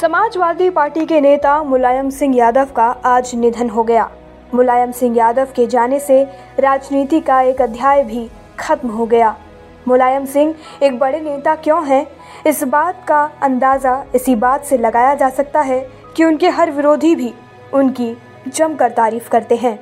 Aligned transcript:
Samajwadi 0.00 0.68
party 0.70 1.04
के 1.06 1.20
नेता 1.20 1.62
मुलायम 1.62 2.10
सिंह 2.10 2.36
यादव 2.36 2.68
का 2.76 2.84
आज 3.04 3.34
निधन 3.34 3.70
हो 3.70 3.82
गया। 3.84 4.08
मुलायम 4.54 4.92
सिंह 4.92 5.16
यादव 5.16 5.48
के 5.56 5.66
जाने 5.66 5.98
से 6.00 6.22
राजनीति 6.60 7.20
का 7.20 7.40
एक 7.40 7.60
अध्याय 7.62 8.02
भी 8.04 8.30
खत्म 8.58 8.88
हो 8.88 9.06
गया। 9.06 9.36
मुलायम 9.88 10.24
सिंह 10.24 10.54
एक 10.82 10.98
बड़े 10.98 11.20
नेता 11.20 11.54
क्यों 11.54 11.86
हैं? 11.86 12.06
इस 12.46 12.62
बात 12.64 13.04
का 13.08 13.20
अंदाज़ा 13.42 14.04
इसी 14.14 14.34
बात 14.34 14.64
से 14.64 14.78
लगाया 14.78 15.14
जा 15.14 15.28
सकता 15.28 15.60
है 15.60 15.80
कि 16.16 16.24
उनके 16.24 16.48
हर 16.48 16.70
विरोधी 16.70 17.14
भी 17.14 17.32
उनकी 17.74 18.16
जमकर 18.48 18.90
तारीफ़ 18.90 19.28
करते 19.28 19.56
हैं। 19.56 19.78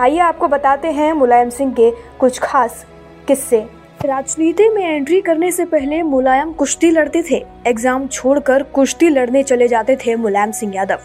आइए 0.00 0.18
आपको 0.18 0.48
बताते 0.48 0.92
हैं 0.92 1.12
मुलायम 1.12 1.50
सिंह 1.50 1.72
के 1.72 1.90
कुछ 2.20 2.38
खास 2.38 2.84
किस्से। 3.28 3.66
राजनीति 4.00 4.68
में 4.68 4.82
एंट्री 4.82 5.20
करने 5.20 5.50
से 5.52 5.64
पहले 5.64 6.02
मुलायम 6.02 6.52
कुश्ती 6.52 6.90
लड़ते 6.90 7.22
थे। 7.22 7.36
एग्ज़ाम 7.66 8.06
छोड़कर 8.06 8.62
कुश्ती 8.74 9.08
लड़ने 9.08 9.42
चले 9.42 9.68
जाते 9.68 9.96
थे 9.96 10.16
मुलायम 10.16 10.50
सिंह 10.52 10.74
यादव। 10.74 11.00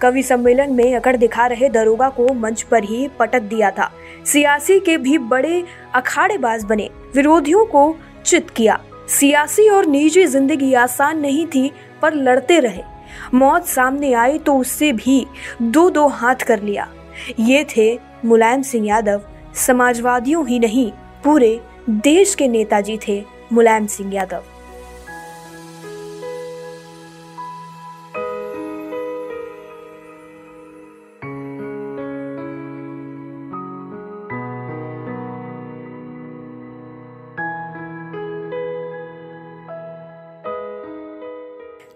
कवि 0.00 0.22
सम्मेलन 0.22 0.72
में 0.72 0.94
अकड़ 0.96 1.16
दिखा 1.16 1.46
रहे 1.46 1.68
दरोगा 1.68 2.08
को 2.08 2.32
मंच 2.34 2.62
पर 2.62 2.84
ही 2.84 3.08
पटक 3.18 3.42
दिया 3.42 3.70
था। 3.70 3.90
सियासी 4.24 4.78
के 4.80 4.96
भी 4.98 5.18
बड़े 5.18 5.62
अखाड़ेबाज 5.94 6.64
बने। 6.64 6.88
विरोधियों 7.14 7.64
को 7.66 7.96
चित 8.24 8.50
किया। 8.50 8.78
सियासी 9.10 9.68
और 9.68 9.86
निजी 9.86 10.26
ज़िंदगी 10.26 10.72
आसान 10.76 11.20
नहीं 11.20 11.46
थी, 11.46 11.70
पर 12.02 12.14
लड़ते 12.14 12.60
रहे। 12.60 12.82
मौत 13.34 13.66
सामने 13.66 14.12
आई 14.14 14.38
तो 14.38 14.56
उससे 14.58 14.92
भी 14.94 15.24
दो 15.62 15.88
दो 15.90 16.06
हाथ 16.08 16.46
कर 16.46 16.62
लिया। 16.62 16.88
ये 17.40 17.66
थे 17.76 17.92
मुलायम 18.24 18.62
सिंह 18.62 18.86
यादव। 18.86 19.20
समाजवादियों 19.56 20.46
ही 20.48 20.58
नहीं, 20.58 20.90
पूरे 21.24 21.60
देश 21.90 22.34
के 22.34 22.48
नेताजी 22.48 22.98
थे 23.08 23.24
मुलायम 23.52 23.86
सिंह 23.86 24.14
यादव। 24.14 24.42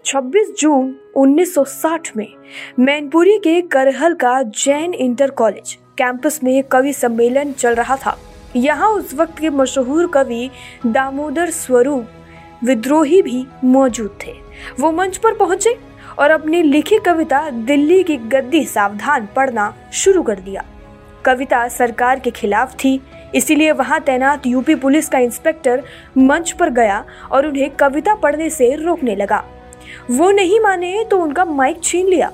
छब्बीस 0.05 0.51
जून 0.59 0.95
1960 1.17 2.17
में 2.17 2.33
मैनपुरी 2.79 3.37
के 3.37 3.61
करहल 3.61 4.13
का 4.13 4.41
जैन 4.43 4.93
इंटर 4.93 5.31
कॉलेज 5.31 5.77
कैंपस 5.97 6.39
में 6.43 6.63
कवि 6.63 6.93
सम्मेलन 6.93 7.51
चल 7.51 7.75
रहा 7.75 7.95
था। 7.95 8.17
यहाँ 8.55 8.89
उस 8.89 9.13
वक्त 9.13 9.37
के 9.39 9.49
मशहूर 9.49 10.07
कवि 10.07 10.49
दामोदर 10.85 11.49
स्वरूप 11.49 12.07
विद्रोही 12.63 13.21
भी 13.21 13.45
मौजूद 13.63 14.17
थे। 14.25 14.33
वो 14.79 14.91
मंच 14.91 15.17
पर 15.17 15.33
पहुँचे 15.33 15.77
और 16.19 16.31
अपनी 16.31 16.61
लिखी 16.61 16.97
कविता 16.99 17.49
दिल्ली 17.49 18.01
की 18.03 18.17
गद्दी 18.17 18.63
सावधान 18.65 19.27
पढ़ना 19.35 19.73
शुरू 19.93 20.23
कर 20.23 20.39
दिया। 20.39 20.65
कविता 21.25 21.67
सरकार 21.67 22.19
के 22.19 22.31
खिलाफ 22.31 22.75
थी, 22.75 22.99
इसीलिए 23.35 23.71
वहाँ 23.71 23.99
तैनात 23.99 24.47
यूपी 24.47 24.75
पुलिस 24.75 25.09
का 25.09 25.19
इंस्पेक्टर 25.19 25.83
मंच 26.17 26.51
पर 26.51 26.69
गया 26.69 27.03
और 27.31 27.47
उन्हें 27.47 27.69
कविता 27.69 28.15
पढ़ने 28.15 28.49
से 28.49 28.73
रोकने 28.75 29.15
लगा। 29.15 29.43
वो 30.11 30.31
नहीं 30.31 30.59
माने 30.59 31.03
तो 31.11 31.19
उनका 31.19 31.45
माइक 31.45 31.83
छीन 31.83 32.07
लिया। 32.07 32.31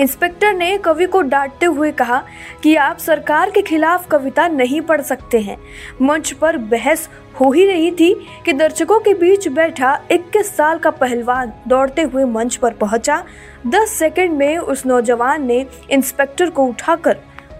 इंस्पेक्टर 0.00 0.52
ने 0.54 0.78
कवि 0.78 1.06
को 1.06 1.20
डांटते 1.20 1.66
हुए 1.66 1.92
कहा 1.92 2.22
कि 2.62 2.74
आप 2.76 2.98
सरकार 2.98 3.50
के 3.50 3.62
खिलाफ 3.62 4.08
कविता 4.08 4.48
नहीं 4.48 4.80
पढ़ 4.80 5.00
सकते 5.00 5.40
हैं। 5.40 5.56
मंच 6.02 6.32
पर 6.32 6.56
बहस 6.56 7.08
हो 7.40 7.50
ही 7.52 7.64
रही 7.66 7.90
थी 7.90 8.14
कि 8.44 8.52
दर्शकों 8.52 9.00
के 9.00 9.14
बीच 9.14 9.48
बैठा 9.48 10.00
21 10.10 10.56
साल 10.56 10.78
का 10.78 10.90
पहलवान 10.90 11.52
दौड़ते 11.68 12.02
हुए 12.02 12.24
मंच 12.24 12.56
पर 12.56 12.72
पहुँचा। 12.72 13.22
10 13.66 13.88
सेकंड 13.88 14.32
में 14.32 14.58
उस 14.58 14.86
नौजवान 14.86 15.46
ने 15.46 15.66
इंस्पेक्टर 15.90 16.50
को 16.50 16.66
उठाकर 16.66 17.16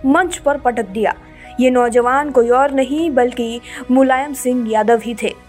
मंच 0.06 0.37
पर 0.37 0.56
पटक 0.56 0.87
दिया। 0.87 1.15
ये 1.60 1.70
नौजवान 1.70 2.31
कोई 2.31 2.49
और 2.49 2.70
नहीं, 2.70 3.10
बल्कि 3.10 3.60
मुलायम 3.91 4.32
सिंह 4.32 4.70
यादव 4.70 5.00
ही 5.05 5.15
थे। 5.22 5.47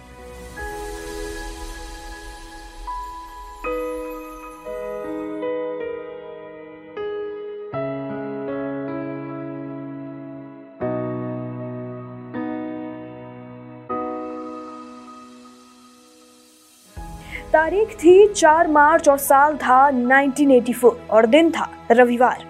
तारीख 17.54 17.94
थी 17.96 18.28
4 18.28 18.68
मार्च 18.68 19.08
और 19.10 19.18
साल 19.18 19.56
था 19.58 19.88
1984 19.90 20.92
और 21.10 21.26
दिन 21.26 21.50
था 21.52 21.70
रविवार। 21.92 22.46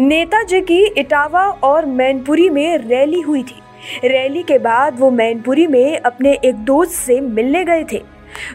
नेताजी 0.00 0.60
की 0.60 0.84
इटावा 0.98 1.46
और 1.64 1.86
मैनपुरी 1.86 2.48
में 2.50 2.78
रैली 2.78 3.20
हुई 3.20 3.42
थी। 3.42 4.08
रैली 4.08 4.42
के 4.42 4.58
बाद 4.58 4.98
वो 5.00 5.10
मैनपुरी 5.10 5.66
में 5.66 5.98
अपने 5.98 6.38
एक 6.44 6.54
दोस्त 6.54 6.92
से 6.92 7.20
मिलने 7.20 7.64
गए 7.64 7.84
थे। 7.92 8.02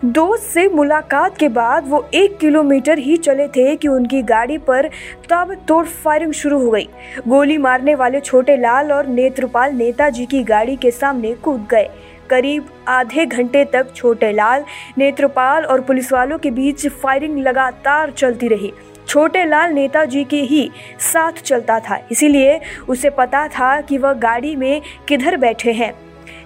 दोस्त 0.06 0.44
से 0.44 0.68
मुलाकात 0.68 1.38
के 1.38 1.47
बाद 1.50 1.88
वो 1.88 2.06
एक 2.13 2.38
किलोमीटर 2.38 2.97
ही 2.97 3.18
चले 3.18 3.47
थे 3.47 3.75
कि 3.75 3.88
उनकी 3.88 4.22
गाड़ी 4.22 4.57
पर 4.57 4.88
तब 5.30 5.53
तोड़ 5.68 5.85
फायरिंग 5.85 6.34
शुरू 6.34 6.59
हो 6.59 6.72
गई। 6.72 6.88
गोली 7.28 7.57
मारने 7.57 7.96
वाले 7.96 8.19
छोटे 8.19 8.57
लाल 8.57 8.91
और 8.91 9.07
नेत्रपाल 9.07 9.74
नेताजी 9.74 10.25
की 10.25 10.44
गाड़ी 10.44 10.75
के 10.75 10.91
सामने 10.91 11.34
कूद 11.34 11.68
गए। 11.72 11.90
करीब 12.31 12.69
आधे 12.88 13.25
घंटे 13.25 13.66
तक 13.66 13.94
छोटे 13.96 14.31
लाल, 14.31 14.64
नेत्रपाल 14.97 15.66
और 15.66 15.81
पुलिस 15.81 16.12
वालों 16.14 16.38
के 16.38 16.52
बीच 16.52 16.88
फायरिंग 16.88 17.40
लगातार 17.40 18.12
चलती 18.12 18.47
रही। 18.47 18.74
छोटे 19.08 19.46
लाल 19.46 19.74
नेताजी 19.74 20.24
के 20.24 20.42
ही 20.42 20.69
साथ 21.02 21.42
चलता 21.42 21.80
था, 21.80 22.00
इसीलिए 22.12 22.59
उसे 22.90 23.09
पता 23.09 23.47
था 23.47 23.80
कि 23.81 23.97
वह 23.97 24.14
गाड़ी 24.14 24.56
में 24.56 24.81
किधर 25.08 25.38
बैठे 25.38 25.72
हैं। 25.72 25.94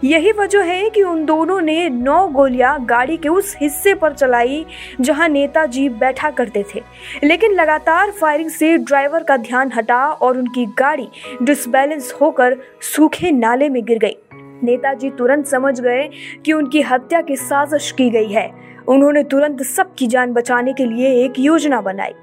यही 0.03 0.31
वजह 0.31 0.63
है 0.63 0.89
कि 0.89 1.01
उन 1.03 1.23
दोनों 1.25 1.59
ने 1.61 1.89
नौ 1.89 2.27
गोलियाँ 2.27 2.85
गाड़ी 2.85 3.17
के 3.17 3.29
उस 3.29 3.55
हिस्से 3.61 3.93
पर 3.93 4.13
चलाई 4.13 4.65
जहाँ 5.01 5.27
नेताजी 5.29 5.87
बैठा 5.91 6.29
करते 6.29 6.63
थे। 6.73 6.81
लेकिन 7.23 7.53
लगातार 7.53 8.11
फायरिंग 8.11 8.49
से 8.49 8.77
ड्राइवर 8.77 9.23
का 9.23 9.37
ध्यान 9.37 9.71
हटा 9.75 10.05
और 10.05 10.37
उनकी 10.37 10.65
गाड़ी 10.79 11.07
डिसबैलेंस 11.41 12.13
होकर 12.21 12.57
सूखे 12.95 13.31
नाले 13.31 13.69
में 13.69 13.83
गिर 13.85 13.97
गई। 13.97 14.17
नेताजी 14.63 15.09
तुरंत 15.09 15.45
समझ 15.45 15.79
गए 15.81 16.09
कि 16.45 16.53
उनकी 16.53 16.81
हत्या 16.81 17.21
की 17.21 17.35
साजिश 17.35 17.91
की 17.91 18.09
गई 18.09 18.31
है। 18.31 18.49
उन्होंने 18.87 19.23
तुरंत 19.23 19.61
सबकी 19.63 20.07
जान 20.07 20.33
बचाने 20.33 20.73
के 20.73 20.85
लिए 20.85 21.11
एक 21.25 21.39
योजना 21.39 21.81
बनाई। 21.81 22.13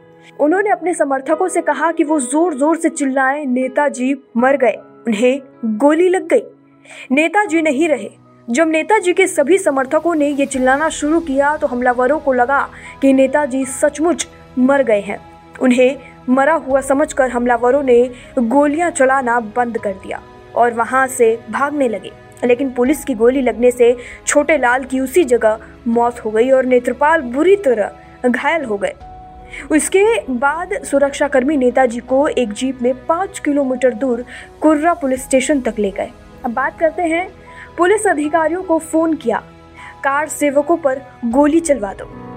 उन्होंने 0.41 0.71
अपने 0.71 0.95
समर्थकों 0.95 1.49
से 1.49 1.61
कहा 1.63 1.91
कि 1.93 2.05
वो 2.05 2.19
ज़ोर 2.21 2.55
ज़ोर 2.55 2.77
से 2.77 2.89
चिल्लाएँ, 2.89 3.45
नेताजी 3.47 4.15
मर 4.37 4.57
गए। 4.57 4.77
उन्हें 5.07 5.41
गोली 5.65 6.09
लग 6.09 6.29
गई। 6.29 6.43
नेताजी 7.13 7.63
नहीं 7.63 7.89
रहे। 7.89 8.11
जब 8.49 8.69
नेताजी 8.69 9.13
के 9.13 9.27
सभी 9.27 9.59
समर्थकों 9.59 10.15
ने 10.15 10.29
ये 10.29 10.47
चिल्लाना 10.47 10.89
शुरू 10.89 11.21
किया 11.21 11.57
तो 11.57 11.67
हमलावरों 11.67 12.19
को 12.19 12.33
लगा 12.33 12.61
कि 13.03 13.13
नेताजी 13.13 13.65
सचमुच 13.65 14.27
मर 14.59 14.83
गए 14.83 15.01
हैं। 15.01 15.19
उन्हें 15.63 15.97
मरा 16.29 16.55
हुआ 16.55 16.81
समझकर 16.81 17.31
हमलावरों 17.31 17.83
ने 17.83 18.03
गोलियाँ 18.39 18.91
चलाना 18.91 19.39
बंद 19.57 19.79
कर 19.79 19.93
दिया। 19.93 20.21
और 20.57 20.73
वहाँ 20.73 21.07
से 21.07 21.39
भागने 21.51 21.89
लगे। 21.89 22.13
लेकिन 22.45 22.71
पुलिस 22.71 23.05
की 23.05 23.15
गोली 23.15 23.41
लगने 23.41 23.71
से 23.71 23.97
छोटे 24.27 24.59
लाल 24.59 24.85
की 24.85 25.01
उसी 25.01 25.25
जगह 25.25 25.59
मौत 25.89 26.25
हो 26.25 26.31
गई 26.31 26.51
और 26.51 26.65
नेत्रपाल 26.65 27.21
बुरी 27.21 27.57
तरह 27.57 27.93
घायल 28.29 28.65
हो 28.65 28.77
गए। 28.77 28.95
उसके 29.71 30.21
बाद 30.31 30.73
सुरक्षाकर्मी 30.85 31.57
नेताजी 31.57 32.01
को 32.01 32.29
एक 32.29 32.53
जीप 32.53 32.83
में 32.83 33.07
पाँच 33.07 33.39
किलोमीटर 33.39 33.95
दूर 33.95 34.25
कुर्रा 34.61 34.95
पुलिस 34.95 35.23
स्टेशन 35.23 35.61
तक 35.61 35.75
ले 35.79 35.91
गए। 35.91 36.11
अब 36.45 36.53
बात 36.53 36.79
करते 36.79 37.03
हैं, 37.03 37.29
पुलिस 37.79 38.07
अधिकारियों 38.07 38.63
को 38.63 38.79
फ़ोन 38.79 39.15
किया। 39.15 39.43
कार 40.05 40.29
सेवकों 40.29 40.77
पर 40.77 41.03
गोली 41.25 41.61
चलवा 41.61 41.93
दो। 41.93 42.32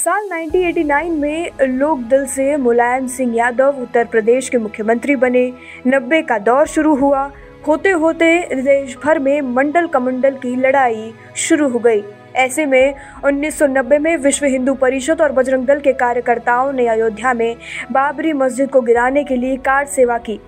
साल 0.00 0.28
1989 0.28 1.08
में 1.10 1.50
लोक 1.62 1.98
दल 2.00 2.24
से 2.26 2.56
मुलायम 2.56 3.06
सिंह 3.06 3.34
यादव 3.36 3.80
उत्तर 3.82 4.04
प्रदेश 4.04 4.48
के 4.48 4.58
मुख्यमंत्री 4.58 5.16
बने। 5.16 5.52
नब्बे 5.86 6.22
का 6.22 6.38
दौर 6.38 6.66
शुरू 6.66 6.94
हुआ। 6.94 7.30
होते 7.66 7.90
होते 7.90 8.38
देश 8.54 8.96
भर 9.04 9.18
में 9.18 9.40
मंडल 9.40 9.86
कमंडल 9.86 10.36
की 10.36 10.54
लड़ाई 10.56 11.12
शुरू 11.36 11.68
हो 11.68 11.78
गई। 11.78 12.02
ऐसे 12.36 12.66
में 12.66 12.94
1990 13.24 13.98
में 13.98 14.16
विश्व 14.16 14.46
हिंदू 14.46 14.74
परिषद 14.74 15.20
और 15.20 15.32
बजरंग 15.32 15.66
दल 15.66 15.80
के 15.80 15.92
कार्यकर्ताओं 15.92 16.72
ने 16.72 16.86
अयोध्या 16.86 17.34
में 17.34 17.56
बाबरी 17.92 18.32
मस्जिद 18.32 18.70
को 18.70 18.80
गिराने 18.80 19.24
के 19.24 19.36
लिए 19.36 19.56
कार 19.56 19.86
सेवा 19.86 20.18
की। 20.18 20.40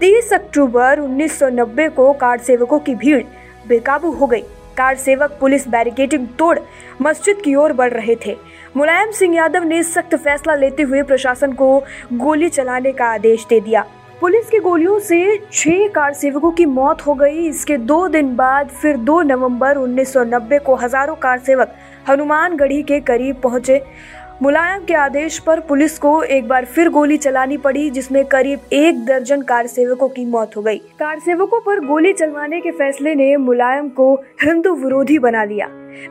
30 0.00 0.32
अक्टूबर 0.32 1.00
1990 1.00 1.88
को 1.88 2.12
कार 2.12 2.38
सेवकों 2.38 2.78
की 2.78 2.94
भीड़ 2.94 3.22
बेकाबू 3.68 4.10
हो 4.10 4.26
गई। 4.26 4.44
कार 4.76 4.96
सेवक 4.96 5.36
पुलिस 5.40 5.68
बैरिकेडिंग 5.68 6.26
तोड़ 6.38 6.58
मस्जिद 7.02 7.36
की 7.44 7.54
ओर 7.54 7.72
बढ़ 7.72 7.92
रहे 7.92 8.16
थे। 8.26 8.51
मुलायम 8.76 9.10
सिंह 9.10 9.34
यादव 9.36 9.64
ने 9.64 9.82
सख्त 9.82 10.14
फैसला 10.16 10.54
लेते 10.54 10.82
हुए 10.82 11.02
प्रशासन 11.02 11.52
को 11.52 11.66
गोली 12.12 12.48
चलाने 12.48 12.92
का 12.92 13.06
आदेश 13.06 13.44
दे 13.48 13.58
दिया। 13.60 13.84
पुलिस 14.20 14.48
की 14.50 14.58
गोलियों 14.58 14.98
से 14.98 15.36
छह 15.52 15.86
कार 15.88 16.12
सेवकों 16.12 16.50
की 16.50 16.66
मौत 16.66 17.06
हो 17.06 17.14
गई। 17.14 17.46
इसके 17.48 17.76
दो 17.76 18.06
दिन 18.08 18.34
बाद 18.36 18.68
फिर 18.72 18.96
2 18.96 19.20
नवंबर 19.22 19.78
1990 19.78 20.58
को 20.58 20.74
हज़ारों 20.74 21.16
कार 21.16 21.38
सेवक 21.38 21.74
हनुमानगढ़ी 22.08 22.82
के 22.82 23.00
करीब 23.00 23.40
पहुँचे। 23.40 23.80
मुलायम 24.42 24.84
के 24.84 24.94
आदेश 24.94 25.38
पर 25.38 25.60
पुलिस 25.60 25.98
को 25.98 26.22
एक 26.22 26.46
बार 26.48 26.64
फिर 26.64 26.88
गोली 26.88 27.16
चलानी 27.16 27.56
पड़ी, 27.56 27.90
जिसमें 27.90 28.24
करीब 28.24 28.60
एक 28.72 29.04
दर्जन 29.06 29.42
कार 29.42 29.66
सेवकों 29.66 30.08
की 30.08 30.24
मौत 30.24 30.56
हो 30.56 30.62
गई। 30.62 30.78
कार 30.98 31.18
सेवकों 31.18 31.60
पर 31.60 31.84
गोली 31.86 32.12
चलवाने 32.12 32.60
के 32.60 32.70
फैसले 32.70 33.14
ने 33.14 33.36
मुलायम 33.36 33.88
को 33.88 34.14
हिंदू 34.42 34.74
विरोधी 34.74 35.18
बना 35.18 35.44
दिया 35.46 35.66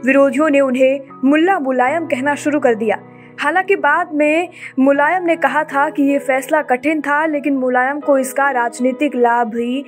विरोधियों 0.05 0.49
ने 0.49 0.59
उन्हें 0.59 0.99
मुल्ला 1.25 1.59
मुलायम 1.59 2.05
कहना 2.05 2.35
शुरू 2.35 2.59
कर 2.59 2.75
दिया। 2.75 2.99
हालाँकि 3.39 3.75
बाद 3.75 4.13
में 4.13 4.49
मुलायम 4.79 5.23
ने 5.23 5.35
कहा 5.35 5.63
था 5.63 5.89
कि 5.89 6.03
ये 6.03 6.19
फैसला 6.19 6.61
कठिन 6.61 7.01
था, 7.01 7.25
लेकिन 7.25 7.57
मुलायम 7.57 7.99
को 7.99 8.17
इसका 8.17 8.49
राजनीतिक 8.51 9.15
लाभ 9.15 9.47
भी 9.47 9.85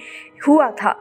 हुआ 0.48 0.70
था। 0.72 0.96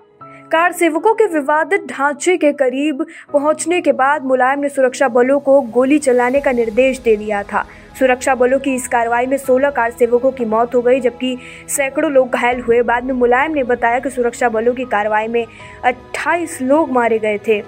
कार 0.53 0.73
सेवकों 0.73 1.13
के 1.15 1.27
विवादित 1.27 1.85
ढांचे 1.87 2.37
के 2.37 2.53
करीब 2.53 3.05
पहुँचने 3.33 3.81
के 3.81 3.93
बाद 3.93 4.25
मुलायम 4.25 4.61
ने 4.61 4.69
सुरक्षा 4.69 5.09
बलों 5.09 5.39
को 5.41 5.61
गोली 5.61 5.99
चलाने 5.99 6.41
का 6.41 6.53
निर्देश 6.53 6.99
दे 6.99 7.17
दिया 7.17 7.43
था। 7.43 7.65
सुरक्षा 7.99 8.35
बलों 8.35 8.59
की 8.59 8.75
इस 8.75 8.89
कार्रवाई 8.89 9.27
में 9.27 9.37
16 9.37 9.71
कार 9.71 9.91
सेवकों 9.91 10.33
की 10.33 10.45
मौत 10.45 10.75
हो 10.75 10.83
गई, 10.83 11.01
जबकि 11.01 11.37
सैकड़ों 11.69 12.11
लोग 12.13 12.31
घायल 12.31 12.61
हुए। 12.61 12.83
बाद 12.83 13.05
में 13.05 13.15
मुलायम 13.15 13.53
ने 13.53 13.63
बताया 13.63 13.99
कि 13.99 14.11
सुरक्षा 14.11 14.49
बलों 14.49 14.75
की 14.75 14.85
कार्रवाई 14.85 15.29
में 15.29 15.47
28 15.85 16.61
लोग 16.63 16.93
मारे 16.93 17.19
गए 17.19 17.39
थे। 17.39 17.63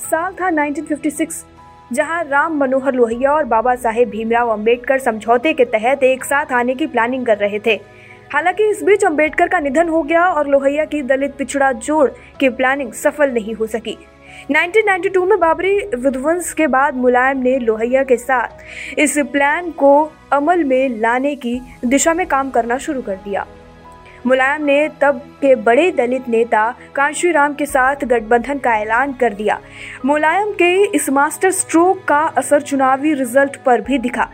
साल 0.00 0.32
था 0.32 0.50
1956 0.50 1.44
जहाँ 1.92 2.24
राम 2.24 2.56
मनोहर 2.56 2.94
लोहिया 2.94 3.32
और 3.32 3.44
बाबा 3.44 3.74
साहेब 3.74 4.08
भीमराव 4.08 4.48
अंबेडकर 4.48 4.98
समझौते 4.98 5.52
के 5.52 5.64
तहत 5.64 6.02
एक 6.02 6.24
साथ 6.24 6.52
आने 6.52 6.74
की 6.74 6.86
प्लानिंग 6.86 7.26
कर 7.26 7.36
रहे 7.36 7.58
थे। 7.58 7.74
हालाँकि 8.32 8.68
इस 8.70 8.82
बीच 8.82 9.04
अंबेडकर 9.04 9.48
का 9.48 9.60
निधन 9.60 9.88
हो 9.88 10.02
गया 10.02 10.24
और 10.24 10.48
लोहिया 10.48 10.84
की 10.84 11.02
दलित 11.02 11.34
पिछड़ा 11.34 11.72
जोड़ 11.72 12.10
की 12.40 12.48
प्लानिंग 12.48 12.92
सफल 12.92 13.30
नहीं 13.30 13.54
हो 13.54 13.66
सकी। 13.66 13.96
1992 14.50 15.24
में 15.26 15.38
बाबरी 15.40 15.78
विध्वंस 15.94 16.52
के 16.52 16.66
बाद 16.66 16.94
मुलायम 16.94 17.38
ने 17.38 17.58
लोहिया 17.58 18.04
के 18.04 18.16
साथ 18.16 18.98
इस 18.98 19.18
प्लान 19.18 19.70
को 19.70 20.12
अमल 20.32 20.64
में 20.64 21.00
लाने 21.00 21.34
की 21.34 21.60
दिशा 21.84 22.14
में 22.14 22.26
काम 22.26 22.50
करना 22.50 22.78
शुरू 22.78 23.02
कर 23.02 23.14
दिया। 23.14 23.46
मुलायम 24.26 24.64
ने 24.64 24.88
तब 25.00 25.20
के 25.40 25.54
बड़े 25.54 25.90
दलित 25.90 26.28
नेता 26.28 26.74
कांशी 26.94 27.30
राम 27.30 27.54
के 27.54 27.66
साथ 27.66 28.04
गठबंधन 28.04 28.58
का 28.58 28.74
ऐलान 28.76 29.12
कर 29.12 29.34
दिया। 29.34 29.58
मुलायम 30.04 30.52
के 30.52 30.72
इस 30.86 31.08
मास्टर 31.10 31.50
स्ट्रोक 31.50 32.04
का 32.04 32.18
असर 32.36 32.60
चुनावी 32.60 33.14
रिज़ल्ट 33.14 33.56
पर 33.56 33.80
भी 33.80 33.98
दिखा। 33.98 34.28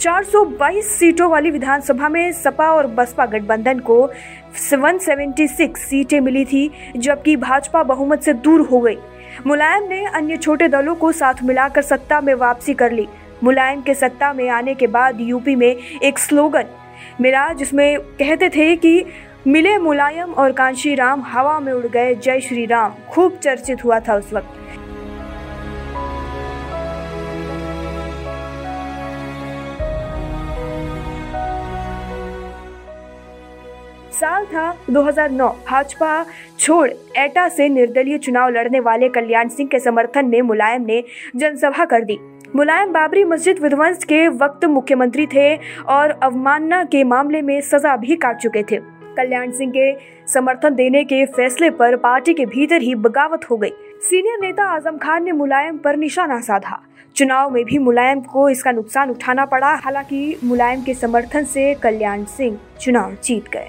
422 0.00 0.88
सीटों 0.98 1.30
वाली 1.30 1.50
विधानसभा 1.50 2.08
में 2.08 2.32
सपा 2.32 2.66
और 2.66 2.86
बसपा 2.86 3.26
गठबंधन 3.26 3.78
को 3.78 4.10
176 4.54 5.76
सीटें 5.76 6.20
मिली 6.20 6.44
थी, 6.44 6.70
जबकि 6.96 7.36
भाजपा 7.36 7.82
बहुमत 7.82 8.22
से 8.22 8.32
दूर 8.32 8.60
हो 8.60 8.80
गई। 8.80 8.98
मुलायम 9.46 9.88
ने 9.88 10.04
अन्य 10.04 10.36
छोटे 10.36 10.68
दलों 10.68 10.94
को 10.94 11.12
साथ 11.12 11.42
मिलाकर 11.44 11.82
सत्ता 11.82 12.20
में 12.20 12.34
वापसी 12.34 12.74
कर 12.74 12.92
ली। 12.92 13.06
मुलायम 13.44 13.82
के 13.82 13.94
सत्ता 13.94 14.32
में 14.32 14.48
आने 14.48 14.74
के 14.74 14.86
बाद 14.86 15.20
यूपी 15.20 15.56
में 15.56 15.76
एक 16.02 16.18
स्लोगन 16.18 16.64
मिला, 17.20 17.52
जिसमें 17.52 17.98
कहते 18.00 18.48
थे 18.48 18.74
कि 18.76 19.04
मिले 19.48 19.76
मुलायम 19.78 20.32
और 20.32 20.52
कांशी 20.52 20.94
राम 20.94 21.20
हवा 21.22 21.60
में 21.60 21.72
उड़ 21.72 21.86
गए 21.86 22.14
जय 22.14 22.40
श्री 22.40 22.64
राम। 22.66 22.94
खूब 23.10 23.36
चर्चित 23.36 23.84
हुआ 23.84 24.00
था 24.00 24.14
उस 24.14 24.32
वक्त। 24.32 24.48
साल 34.12 34.44
था 34.44 34.76
2009 34.90 35.48
भाजपा 35.68 36.24
छोड़ 36.58 36.88
एटा 37.16 37.48
से 37.48 37.68
निर्दलीय 37.68 38.18
चुनाव 38.18 38.48
लड़ने 38.48 38.80
वाले 38.80 39.08
कल्याण 39.08 39.48
सिंह 39.48 39.68
के 39.68 39.78
समर्थन 39.78 40.26
में 40.26 40.40
मुलायम 40.42 40.82
ने 40.82 41.02
जनसभा 41.36 41.84
कर 41.84 42.04
दी। 42.04 42.18
मुलायम 42.56 42.92
बाबरी 42.92 43.24
मस्जिद 43.24 43.58
विध्वंस 43.58 44.04
के 44.04 44.28
वक्त 44.28 44.64
मुख्यमंत्री 44.64 45.26
थे 45.26 45.54
और 45.88 46.18
अवमानना 46.22 46.84
के 46.84 47.04
मामले 47.04 47.42
में 47.42 47.60
सजा 47.60 47.96
भी 47.96 48.16
काट 48.16 48.36
चुके 48.36 48.62
थे। 48.62 48.97
कल्याण 49.18 49.50
सिंह 49.50 49.72
के 49.76 49.92
समर्थन 50.32 50.74
देने 50.74 51.04
के 51.04 51.24
फैसले 51.26 51.70
पर 51.70 51.96
पार्टी 51.96 52.34
के 52.34 52.46
भीतर 52.46 52.82
ही 52.82 52.94
बगावत 52.94 53.50
हो 53.50 53.56
गई। 53.56 53.72
सीनियर 54.00 54.38
नेता 54.40 54.64
आज़म 54.64 54.98
खान 54.98 55.24
ने 55.24 55.32
मुलायम 55.32 55.78
पर 55.78 55.96
निशाना 55.96 56.40
साधा। 56.40 56.82
चुनाव 57.16 57.50
में 57.50 57.64
भी 57.64 57.78
मुलायम 57.78 58.20
को 58.22 58.48
इसका 58.48 58.72
नुकसान 58.72 59.10
उठाना 59.10 59.44
पड़ा, 59.44 59.74
हालाँकि 59.74 60.38
मुलायम 60.44 60.82
के 60.82 60.94
समर्थन 60.94 61.44
से 61.44 61.74
कल्याण 61.74 62.24
सिंह 62.24 62.58
चुनाव 62.80 63.16
जीत 63.24 63.48
गए। 63.48 63.68